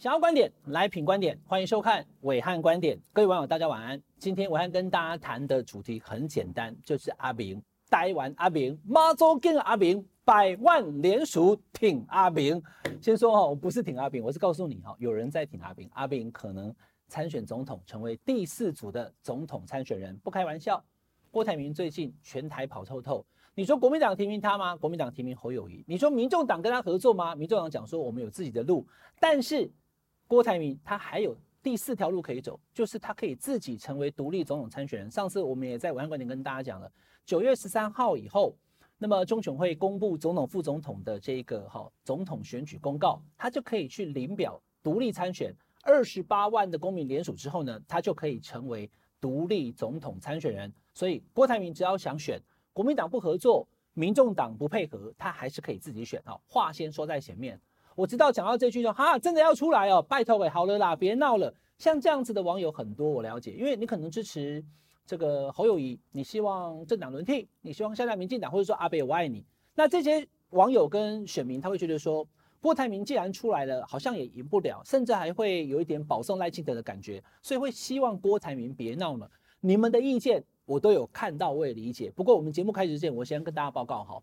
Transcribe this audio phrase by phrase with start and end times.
[0.00, 2.98] 想要观点来品观点，欢迎收看暐瀚观点。
[3.12, 4.02] 各位网友，大家晚安。
[4.18, 12.62] 今天暐瀚跟大家谈的主题很简单，就是阿明，台湾阿明，妈祖跟阿明，百万联署挺阿明。
[12.98, 16.74] 先说哈，我不是挺阿明，我是告诉你哈，有人在挺阿明，阿明可能
[17.06, 20.82] 参选总统，成为第四组的总统参选人，不开玩笑。
[21.30, 23.22] 郭台铭最近全台跑透透。
[23.54, 24.74] 你说国民党提名他吗？
[24.74, 25.84] 国民党提名侯友宜。
[25.86, 27.34] 你说民众党跟他合作吗？
[27.34, 28.86] 民众党讲说我们有自己的路，
[29.20, 29.70] 但是
[30.30, 35.10] 郭台铭他还有第四条路可以走，就是他可以自己成为独立总统参选人。
[35.10, 36.88] 上次我们也在暐瀚观点跟大家讲了，
[37.26, 38.56] 九月十三号以后，
[38.96, 45.52] 那么中选会公布总统、副总统的这个哈总统选举公告，他就可以去领表独立参选。
[45.82, 48.88] 二十八万的公民联署之后呢，他就可以成为
[49.20, 50.72] 独立总统参选人。
[50.94, 52.40] 所以郭台铭只要想选。
[52.72, 56.22] 国民党不合作，民众党不配合，他还是可以自己选。
[56.24, 57.60] 哈，话先说在前面。
[58.00, 61.52] 我知道讲到这句就哈，真的要出来哦，拜托给好了啦，别闹了。
[61.76, 64.64] 像这样子的网友很多，我了解，因为你可能支持
[65.04, 69.44] 这个侯友宜，你希望政党轮替，你希望下架民进党，或者说阿北我爱你。
[69.74, 72.26] 那这些网友跟选民他会觉得说，
[72.58, 79.30] 郭台铭既然出来了，好像也赢不了，甚至还会有一点保送赖清德的感觉，所以会希望郭台铭别闹了。
[79.60, 80.42] 你们的意见？
[80.64, 82.10] 我都有看到，我也理解。
[82.12, 84.22] 不过我们节目开始之前，我先跟大家报告哈，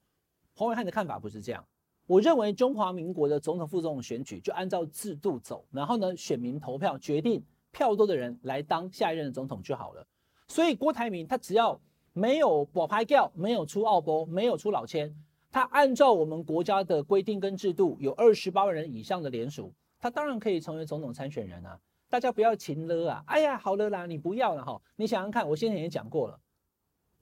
[0.56, 1.64] 黄伟汉的看法不是这样。
[2.08, 10.08] 我认为中华民国的总统、副总统选举就按照制度走，然后呢，选民投票决定票多的人来当下一任的总统就好了。
[10.48, 11.78] 所以郭台铭他只要
[12.14, 15.14] 没有保拍掉，没有出奥波，没有出老千，
[15.52, 21.78] 他按照我们国家的规定跟制度，有二十八万人以上的联署，他当然可以成为总统参选人啊。
[22.10, 23.24] 大家不要情了啊！
[23.28, 24.82] 哎呀，好了啦，你不要了哈。
[24.96, 26.40] 你想想看，我先前也讲过了，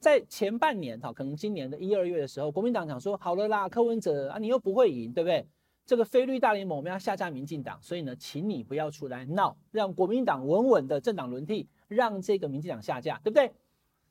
[0.06, 5.48] 在前半年哈，可能今年的一二月的时候，国民党讲说好了啦，柯文哲啊，你又不会赢，对不对？
[5.84, 13.52] 这个非绿大联盟我们要下架民进党，所以呢，请你不要出来闹，让国民党稳稳的政党轮替，让这个民进党下架，对不对？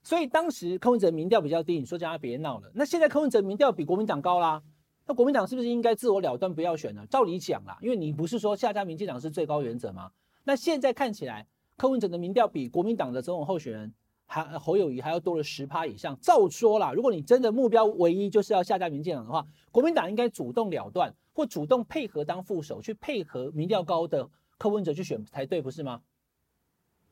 [0.02, 2.68] 所以当时柯文哲民调比较低，你说叫他别闹了。
[2.74, 4.60] 那现在柯文哲民调比国民党高啦，
[5.06, 7.06] 那国民党是不是应该自我了断，不要选了？
[7.06, 10.10] 照理讲啦，因为你不是说下架民进党是最高原则吗？
[10.42, 13.94] 那现在看起来，柯文哲的民调比国民党的总统候选人
[14.42, 16.18] 还侯友宜还要多了十趴以上。
[16.20, 24.28] 照说啦，如果你真的目标唯一就是要下架民进党的话，国民党应该主动了断，或主动配合当副手，去配合民调高的
[24.58, 26.02] 柯文哲去选才对，不是吗？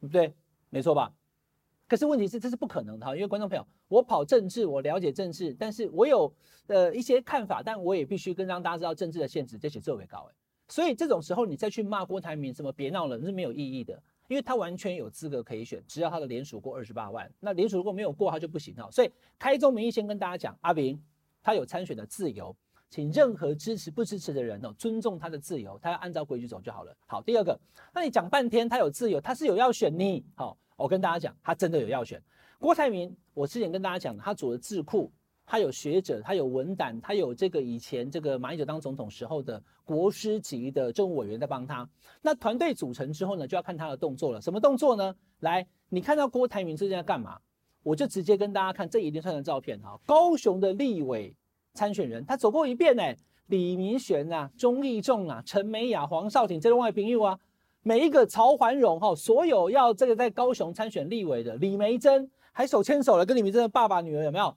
[0.00, 0.34] 对不对？
[0.71, 1.12] 没错吧？
[1.87, 6.32] 可是问题是这是不可能的哈，因为观众朋友，我跑政治，我了解政治，但是我有
[6.66, 10.28] 呃一些看法，但我也必须跟让大家知道政治的限制，这些作为高。
[10.69, 18.91] 所以这种时候，你再去骂郭台铭什么别闹了，那是没有意义的，因为他完全有资格可以选，只要他的联署过二十八万，那联署如果没有过，他就不行哈。
[18.91, 20.98] 所以开宗明义先跟大家讲，阿明
[21.43, 22.56] 他有参选的自由，
[22.88, 26.97] 请任何支持不支持的人哦，尊重他的自由，他要按照规矩走就好了。
[27.06, 27.60] 好，第二个，
[27.93, 32.19] 那你讲半天他有自由，他是有要选你，好，我跟大家讲，他真的有要选。
[32.59, 35.12] 郭台铭，我之前跟大家讲，他组的智库。
[35.45, 41.89] 他有学者，他有文胆，他有这个以前这个马英九当总统时候的国师级的政务委员在帮他。
[42.23, 44.41] 那团队组成之后呢，就要看他的动作了。
[44.41, 45.15] 什么动作呢？
[45.41, 47.39] 来，你看到郭台铭最近在干嘛？
[47.83, 49.99] 我就直接跟大家看这一连串的照片哈。
[50.07, 51.35] 高雄的立委
[51.75, 53.03] 参选人，他走过一遍呢。
[53.47, 57.39] 李明玄、啊，钟义仲啊，陈美雅、黄少挺这种外朋友啊，
[57.83, 64.57] 每一个曹环荣哈，所有要这个在高雄参选立委的李梅珍，还手牵手了，跟李明珍的爸爸女儿有没有？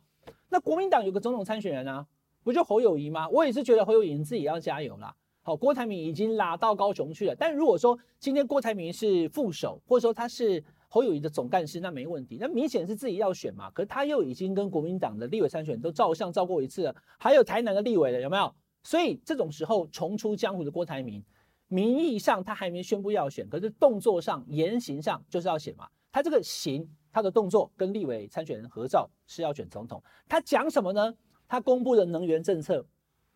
[0.49, 2.05] 那国民党有个总统参选人啊，
[2.43, 3.27] 不就侯友宜吗？
[3.29, 5.13] 我也是觉得侯友宜自己要加油啦。
[5.41, 7.35] 好，郭台铭已经拉到高雄去了。
[7.35, 12.37] 但如果说今天郭台铭是副手，或者说他是侯友宜的总干事，那没问题。
[12.39, 13.69] 那明显是自己要选嘛。
[13.71, 18.53] 可是他又已经跟国民党的立委参选都照相照过一次了，还有台南的立委了，有没有？
[18.83, 21.23] 所以这种时候重出江湖的郭台铭，
[21.67, 25.87] 名义上他还没宣布要选，可是动作上言行上就是要选嘛。
[26.11, 26.87] 他这个行。
[27.15, 31.15] 他的动作跟立委参选人合照是要选总统，他讲什么呢？
[31.47, 32.85] 他公布了能源政策，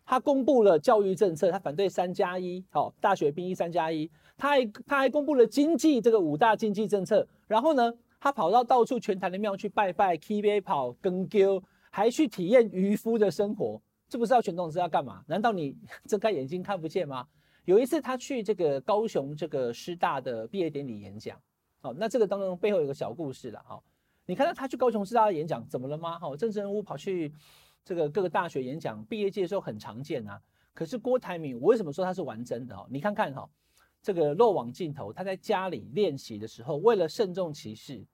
[0.04, 7.90] 他公布了教育政策，他反对三加一，好，大学兵役三加一，他还他还公布了经济这个五大经济政策，然后呢，
[8.20, 15.24] 他跑到到处全台的庙去拜拜，K B 跑跟丢，还去体验渔夫的生活，这不是要选总统是要干嘛？
[15.26, 15.74] 难道你
[16.04, 17.26] 睁开眼睛看不见吗？
[17.64, 21.40] 有一次他去这个高雄这个师大的毕业典礼演讲。
[21.80, 23.58] 好，那这个当中背后有个小故事了。
[23.66, 23.82] 哈，
[24.26, 26.18] 你看到他去高雄师大演讲，怎么了吗？
[26.18, 27.32] 哈，政治人物跑去
[27.84, 30.40] 这个各个大学演讲，毕业季的时候很常见啊。
[30.74, 32.76] 可是郭台铭，我为什么说他是玩真的？
[32.76, 33.48] 哈，你看看哈，
[34.02, 38.04] 这个漏网镜头，他在家里练习的时候，为了慎重其事，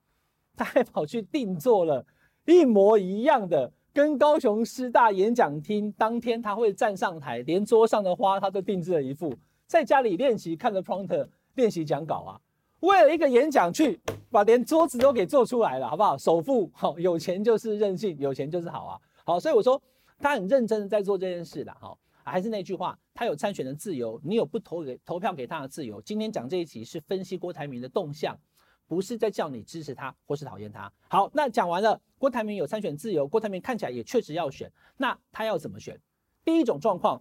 [0.56, 2.06] 他还跑去定做了
[2.44, 9.36] 一模一样的，跟高雄师大演讲厅当天他会站上台，连桌上的花他都定制了一副。
[9.66, 12.40] 在家里练习看着 prompter 练习讲稿啊，
[12.80, 13.98] 为了一个演讲去
[14.30, 16.16] 把连桌子都给做出来了，好不好？
[16.16, 19.80] 首富，好，有钱就是任性，有钱就是好啊，好，所以我说
[20.18, 26.00] 他很认真的在做这件事的，好，还是那句话，他有参选的自由，你有不投给投票给他的自由。
[26.02, 28.38] 今天讲这一集是分析郭台铭的动向，
[28.86, 30.92] 不是在叫你支持他或是讨厌他。
[31.08, 35.98] 好，那讲完了，郭台铭有参选自由，郭台铭看起来也确实要选，那他要怎么选？
[36.44, 37.20] 第一种状况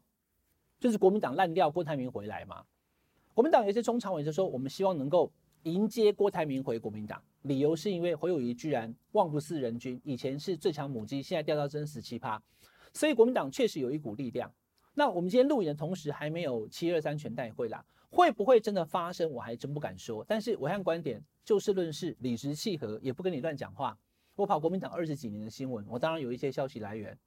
[0.80, 2.64] 就是国民党烂掉，郭台铭回来嘛。
[3.34, 5.32] 国民党有些中常委就说，我们希望能够
[5.66, 12.40] 迎接郭台铭回国民党，理由是因为侯友宜居然望不似人君，以前是最强母鸡，现在掉到真十七趴，
[12.94, 14.54] 所以国民党确实有一股力量。
[14.94, 20.24] 那我们今天录影的同时，还没有七二三全代会啦，会不会真的发生，我还真不敢说。
[20.28, 23.98] 但是我看观点就事论事，理直气和，也不跟你乱讲话。
[24.36, 27.18] 我跑国民党二十几年的新闻，我当然有一些消息来源。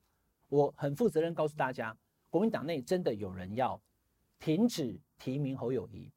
[0.49, 1.97] 我很负责任告诉大家，
[2.31, 3.83] 国民党内真的有人要
[4.39, 6.09] 停止提名侯友宜，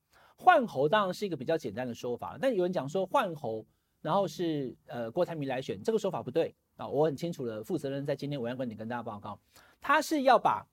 [0.41, 3.63] 换候当然是一个比较简单的说法，但有人讲说换候，
[4.01, 9.39] 然后是呃郭台铭来选，这个说法不对啊，我很清楚的负责人在今天暐瀚观点跟大家报告，
[9.79, 10.65] 他是要把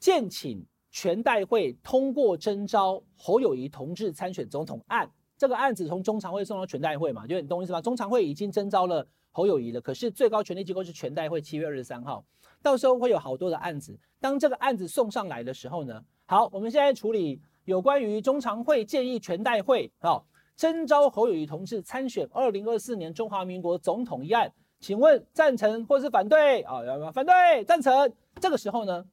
[0.00, 5.08] 建请全代会通过征召侯友宜同志参选总统案，
[5.38, 7.80] 这个案子从中常会送到全代会嘛，就你懂我意思吧？
[7.80, 9.06] 中常会已经征召了。
[9.32, 12.24] 侯友宜的，可是最高权力机构是全代会，七月二十三号，
[12.60, 13.96] 到时候会有好多的案子。
[14.18, 17.40] 当这个案子送上来的时候呢，好，我们现在处理
[17.70, 20.20] 有关于中常会建议全代会，啊，
[20.56, 26.84] 征召侯友宜同志参选二零二四年中华民国总统一案，请问赞成或是反对啊？
[26.84, 27.62] 要不要反对？
[27.64, 28.12] 赞成。
[28.40, 29.06] 这个时候呢，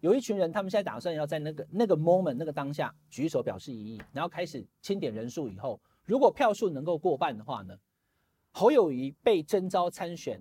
[0.00, 7.74] 有一群人，他们现在打算要在那个那个 moment 那个当下举手表示异议，然后开始清点人数以后，如果票数能够过半的话呢？
[8.52, 10.38] 侯友宜被征召参选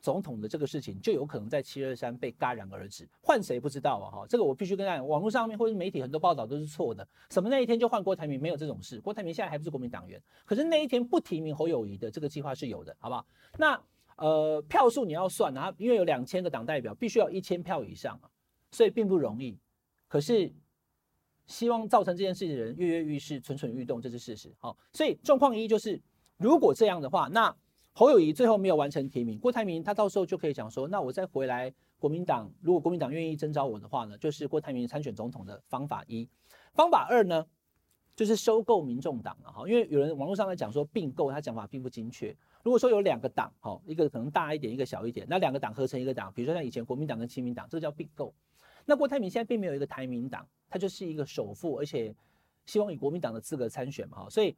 [0.00, 3.08] 总统的这个事情，就有可能在七二三被戛然而止。
[3.20, 4.06] 换谁不知道啊？
[4.10, 7.06] 哈，这个我必须跟大家讲，网络上面或者媒体很多报道都是错的。
[7.30, 9.00] 什么那一天就换郭台铭，没有这种事。
[9.00, 13.26] 郭台铭现在还不是国民党员，可是那一天不提名侯友宜的这个计划是有的，好不好？
[13.58, 13.80] 那
[14.16, 18.30] 呃票数你要算啊，因为有两千个党代表，必须要一千票以上啊，
[18.70, 19.58] 所以并不容易。
[20.06, 20.52] 可是
[21.46, 24.54] 希望造成这件事情的人跃跃欲试，蠢蠢欲动，这是事实。
[24.58, 26.00] 好，所以状况一就是。
[26.40, 27.52] 如果这样的话，那
[27.98, 36.28] 侯友宜最后没有完成提名，郭台铭他到时候就可以讲说，那我再回来国民党，如果国民党愿意征召我的话呢，就是郭台铭参选总统的方法一。
[36.74, 37.44] 方法二呢，
[38.14, 42.32] 就是收购民众党了哈，因为有人网络上在讲说并购，他讲法并不精确。
[42.62, 48.32] 如果说有两个党，哈，一个可能大一点，一个小一点，那两个党合成一个党，比如说像以前国民党跟亲民党，这个叫并购。
[48.86, 52.14] 那郭台铭现在并没有一个台民党，他就是一个首富，而且
[52.64, 54.54] 希望以国民党的资格参选嘛，所以。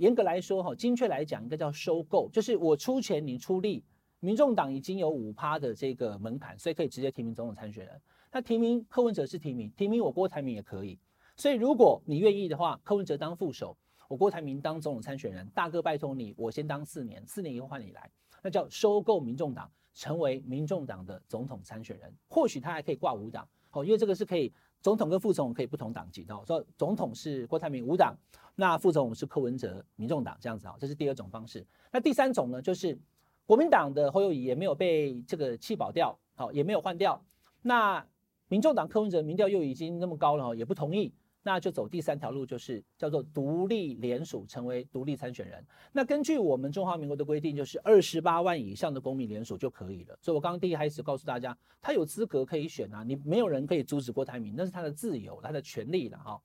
[0.00, 3.84] 严格来说，哈，精确来讲，应该叫收购，就是我出钱，你出力。
[4.18, 8.00] 民众党已经有五趴的这个门槛，所以可以直接提名总统参选人。
[8.32, 10.98] 那提名柯文哲是提名，提名我郭台铭也可以。
[11.36, 13.76] 所以如果你愿意的话，柯文哲当副手，
[14.08, 15.46] 我郭台铭当总统参选人。
[15.54, 18.10] 大哥拜托你，我先当四年，四年以后换你来，
[18.42, 22.10] 那叫收购民众党，成为民众党的总统参选人。
[22.26, 24.50] 或许他还可以挂五党，好，因为这个是可以。
[24.82, 28.16] 总统跟副总统可以不同党籍的，说总统是郭台铭无党，
[28.56, 31.66] 那副总统是柯文哲民众党这样子啊，这是第二种方式。
[31.92, 32.98] 那第三种呢，就是
[33.44, 37.22] 国民党的侯友宜也没有被这个弃保掉，好，也没有换掉，
[37.62, 38.06] 那
[38.48, 41.12] 民众党柯文哲民调又已经那么高了，也不同意。
[41.42, 45.64] 那就走第三条路，就是叫做独立联署，成为独立参选人。
[45.90, 50.18] 那根据我们中华民国的规定，就是二十八万以上的公民联署就可以了。
[50.20, 56.38] 所以我刚刚第一开始告诉大家，他有资格可以选啊，你没有人可以阻止郭台铭，那是他的自由，他的权利了哈。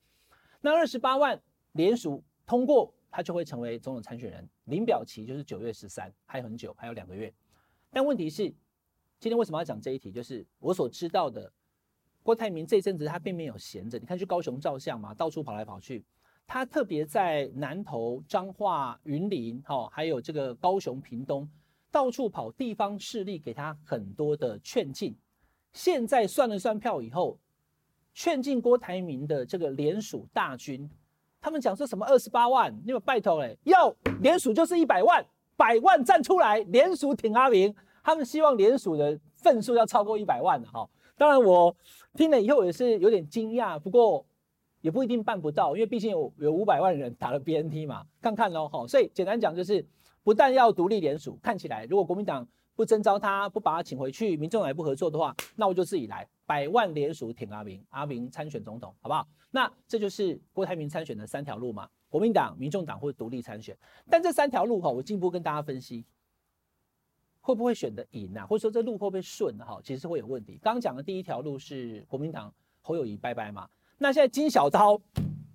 [0.61, 1.37] 那二十八万
[1.73, 4.47] 联署通过，他就会成为总统参选人。
[4.63, 7.33] 领表期就是九月十三，还很久，还有两个月。
[7.91, 8.43] 但问题是，
[9.19, 10.09] 今天为什么要讲这一题？
[10.09, 11.51] 就是我所知道的。
[12.25, 16.03] 郭台铭这阵子他并没有闲着，你看去高雄照相嘛，到处跑来跑去。
[16.47, 21.47] 他特别在南投、彰化、云林，哈，还有这个高雄、屏东，
[21.91, 25.15] 到处跑，地方势力给他很多的劝进。
[25.71, 27.37] 现在算了算票以后，
[28.15, 30.89] 劝进郭台铭的这个联署大军，
[31.39, 35.23] 他们讲说什么二十八万，你们拜托嘞，要联署就是一百万，
[35.55, 40.89] 百万站出来联署挺阿明，他们希望联署的份数要超过一百万的哈。
[41.15, 41.73] 当然，我
[42.15, 44.25] 听了以后也是有点惊讶，不过
[44.81, 48.87] 也不一定办不到，因为毕竟有有五百万人打了 BNT 嘛，看看喽哈。
[48.87, 49.85] 所以简单讲就是，
[50.23, 59.27] 不但要独立联署，看起来如果国民党不征召他，不把他请回去，民众党也不合作的话，那我就自己来，百万联署挺阿明，阿明参选总统，好不好？
[59.51, 63.77] 那这就是郭台铭参选的三条路嘛，国民党、民众党或独立参选。
[64.09, 66.03] 但这三条路哈，我进一步跟大家分析。
[67.45, 68.43] 会不会选得赢啊？
[68.43, 69.79] 或者说这路会不会顺哈？
[69.83, 70.59] 其实是会有问题。
[70.63, 73.69] 刚刚讲的第一条路是国民党侯友宜拜拜嘛？
[73.99, 74.99] 那现在金小刀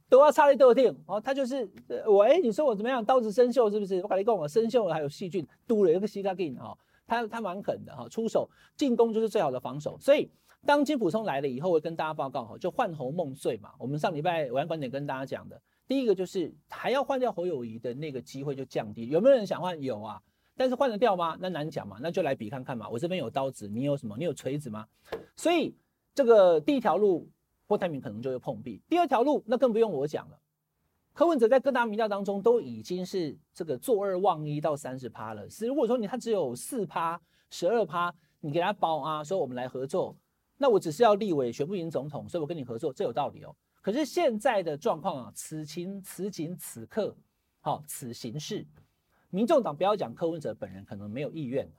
[0.09, 1.69] 都要插在豆定哦，他就是
[2.07, 3.05] 我哎，你说我怎么样？
[3.05, 4.01] 刀子生锈是不是？
[4.03, 6.79] 我跟你跟，我生锈了还有细菌，堵了一个西卡金哈，
[7.09, 9.99] 他他蛮狠的哈，出手进攻就是最好的防守。
[9.99, 10.31] 所以
[10.65, 13.73] 当金溥聪来了以后，我跟大家报告哈，就换侯梦碎嘛。
[13.81, 19.09] 我们上礼拜暐瀚观点跟大家讲的，第一个就是还要换掉侯友宜的那个机会就降低。
[19.09, 19.83] 有没有人想换？
[19.83, 20.23] 有啊。
[20.61, 21.39] 但是换得掉吗？
[21.41, 22.87] 那难讲嘛，那就来比看看嘛。
[22.87, 24.15] 我这边有刀子，你有什么？
[24.19, 24.87] 你有锤子吗？
[25.35, 25.75] 所以
[26.15, 27.27] 这个第一条路，
[27.67, 28.83] 郭台铭可能就会碰壁。
[28.87, 30.39] 第二条路，那更不用我讲了。
[31.15, 35.49] 柯文哲在各大民调当中都已经是这个坐二望一到三十趴了。
[35.49, 40.15] 是如果说你他只有四趴、十二趴，你给他包啊，说我们来合作，
[40.59, 43.57] 那我只是要立委选不赢总统，所以我跟你合作，这有道理哦。
[43.81, 47.17] 可是现在的状况啊，此情此景此刻，
[47.63, 48.67] 好、此形势。
[49.31, 51.71] 民众党不要讲柯文哲本人可能没有意愿，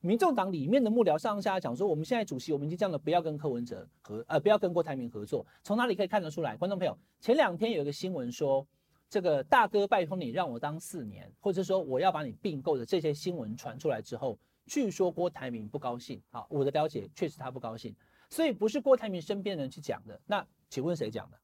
[0.00, 5.44] 民众党里面的幕僚上下讲说，我们现在主席我们已经这样了，不要跟柯文哲合，呃，不要跟郭台铭合作。
[5.64, 6.56] 从哪里可以看得出来？
[6.56, 8.64] 观众朋友，前两天有一个新闻说，
[9.10, 16.22] 这个大哥拜托你让我当四年，或者说我要把你并购的这些新闻传出来之后，据说郭台铭不高兴。
[16.30, 17.92] 好，我的了解确实他不高兴，
[18.30, 20.20] 所以不是郭台铭身边人去讲的。
[20.24, 21.38] 那请问谁讲的？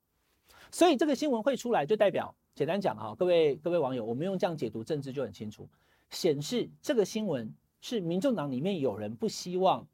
[0.71, 2.33] 所以这个新闻会出来，就代表。
[2.59, 5.69] 简单讲哈，各位各位网友，我们用这样解读政治就很清楚，
[6.11, 9.87] 显示这个新闻是民众党里面有人不希望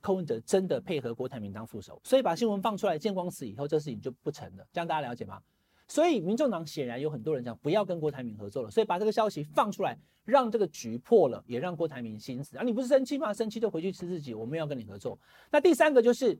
[0.00, 4.64] 柯文哲真的配合郭台铭当副手，所以把新闻放出来见光死以后，这事情就不成了。
[4.72, 5.42] 这样大家了解吗？
[5.88, 12.56] 所以民众党显然有很多人讲不要跟郭台铭合作了，所以把这个消息放出来，让这个局破了，也让郭台铭心死。
[12.56, 13.34] 啊，你不是生气吗？
[13.34, 15.18] 生气就回去吃自己，我们要跟你合作。
[15.50, 16.38] 那第三个就是，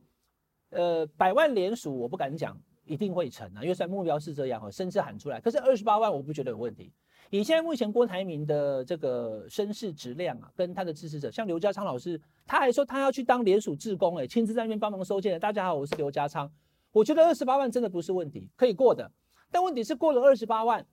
[0.70, 2.56] 呃，百万联署，我不敢讲。
[2.84, 6.92] 一定会成啊，因为虽然目标是这样哈，甚至喊出来，可是二十八万我不觉得有问题。
[7.30, 15.40] 以现在目前郭台铭的这个声势质量啊，跟他的支持者，像刘家昌老师，他还说他要去当联署志工，哎，亲自在那边帮忙收件。
[15.40, 16.50] 大家好，我是刘家昌，
[16.90, 19.10] 我觉得二十八万真的不是问题，可以过的。
[19.50, 20.84] 但问题是过了二十八万，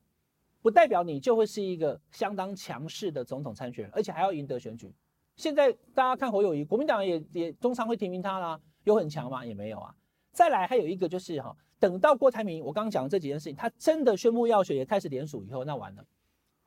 [0.62, 4.93] 不代表你就会是一个相当强势的总统参选人，而且还要赢得选举。
[5.36, 9.46] 现在大家看侯友谊，国民党也也通常会提名他啦，有很强吗？
[9.46, 9.93] 也没有啊。
[10.31, 11.53] 再来还有一个就是哈。
[11.80, 16.06] 等到郭台铭，我刚刚讲的这几件事情，他真的宣布要选，也开始联署以后，那完了，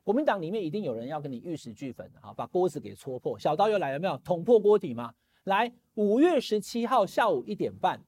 [0.03, 4.17] 国民党里面一定有人要跟你玉石俱焚啊，把锅子给戳破，小刀又来了没有？
[4.19, 5.13] 捅破锅底吗？
[5.45, 8.01] 来，五月十七号下午一点半，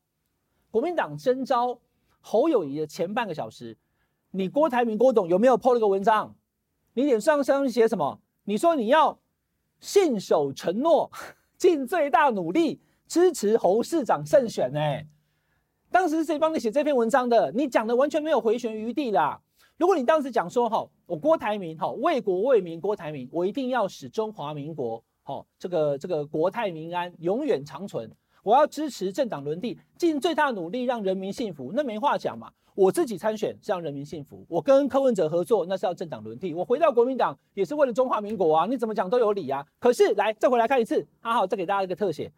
[0.71, 1.79] 国民党征召
[2.21, 3.77] 侯友宜的前半个小时，
[4.31, 6.35] 你郭台铭郭董有没有 po 了个文章？
[6.95, 8.21] 你脸上上写什么？
[8.45, 9.19] 你说你要
[9.79, 11.11] 信守承诺，
[11.59, 14.81] 尽最大努力支持侯市长胜选呢、
[15.95, 17.53] 当时是谁帮你写这篇文章的？
[17.53, 19.41] 你讲的完全没有回旋余地啦！
[19.77, 28.11] 如果你当时讲说，哈，我郭台铭，哈，为国为民，郭台铭，我一定要使中华民国，哈，这个这个国泰民安，永远长存。
[28.43, 31.71] 我要支持政党轮替，尽最大努力让人民幸福。
[31.73, 32.51] 那没话讲嘛！
[32.75, 38.67] 我自己参选是让人民幸福，我跟柯文哲合作那是要政党轮替，我回到国民党也是为了中华民国啊！
[38.67, 39.65] 你怎么讲都有理啊！
[39.79, 42.33] 可是来再回来看一次，好好再给大家一个特写。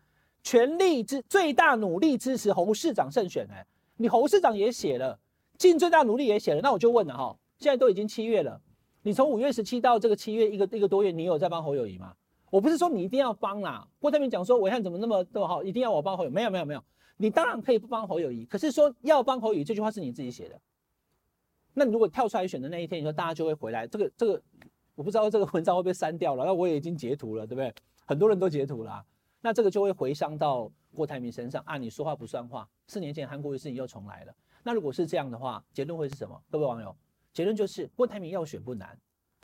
[0.47, 5.19] 全力支最大努力支持侯市长胜选，哎，你侯市长也写了，
[5.59, 8.61] 尽最大努力也写了，那我就问了哈，现在都已经七月了，
[9.03, 12.15] 你从五月十七到这个七月一个一个多月，你有在帮侯友宜吗？
[12.49, 16.85] 我不是说你一定要帮啦，郭台铭讲说暐瀚怎么那么那么好，一定要我帮侯友，没有没有没有，
[17.17, 20.61] 你当然可以不帮侯友宜，可是说要帮侯友宜这句话是你自己写的，
[21.75, 24.41] 那你如果跳出来选的那一天，你说大家就会回来，这个这个
[24.95, 27.75] 我不知道这个文章会不会删掉了，那我也已经截图了，对不对？
[28.05, 29.05] 很多人都截图了。
[29.47, 31.79] 那这个就会回伤到郭台铭身上啊！
[31.79, 34.35] 你说话不算话，四年前韩国的事情又重来了。
[34.65, 36.43] 那如果是这样的话，结论会是什么？
[36.51, 36.93] 各位网友，
[37.33, 38.99] 结论就是郭台铭要选不难，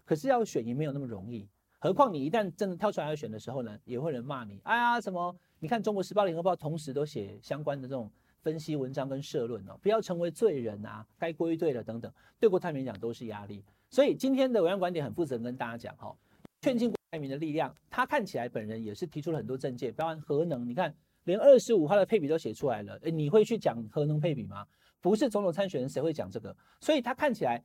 [0.04, 1.48] 可是要选也没有那么容易。
[1.78, 4.60] 何况你一旦真的跳出来要选的时候呢，也会人骂你。
[4.64, 5.32] 哎呀，什么？
[5.60, 13.64] 你看《中国时报》《联合报》同时都写相关的这种分析文章跟社论哦，不要成为罪人啊，该归队了等等，对郭台铭讲都是压力。
[13.88, 16.12] 所以今天的暐瀚观点很负责跟大家讲哈，
[16.60, 16.92] 劝进。
[17.12, 24.66] 蔡明的力量，他看起来本人也是提出了很多政见，包含核能，你看连二十五号的配比都写出来了，诶，你会去讲核能配比吗？
[24.98, 26.56] 不是总统参选人谁会讲这个？
[26.80, 27.62] 所以他看起来，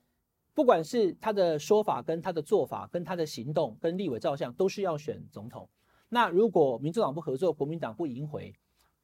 [0.54, 5.70] 不管是他的说法跟他的做法跟他的行动跟立委照相，都是要选总统。
[6.10, 8.54] 那如果民主党不合作，国民党不迎回，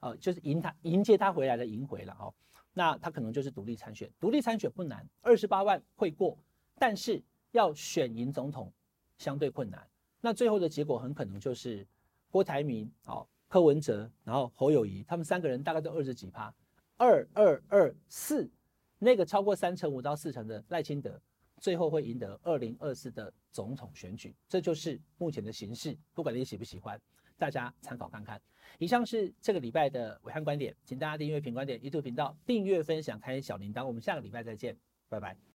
[0.01, 2.29] 呃，就是迎他迎接他回来的迎回了哈，
[2.73, 4.11] 那他可能就是独立参选。
[4.19, 6.37] 独立参选不难，二十八万会过，
[6.77, 8.69] 但是要选赢总统
[9.17, 9.87] 相对困难。
[10.25, 11.85] 那最后的结果很可能就是
[12.31, 16.55] 郭台铭、好柯文哲，然后侯友宜，他们三个人大概都二十几趴，
[16.95, 18.49] 二二二四，
[18.99, 21.21] 那个超过三成五到四成的赖清德，
[21.59, 26.97] 最后会赢得二零二四的总统选举，这就是目前的形势，不管你喜不喜欢。
[27.37, 28.41] 大家参考看看。
[28.79, 33.85] 以上是这个礼拜的暐瀚观点，请大家订阅品观点 YouTube 频道，订阅分享，开小铃铛。
[33.85, 34.77] 我们下个礼拜再见，
[35.09, 35.52] 拜拜。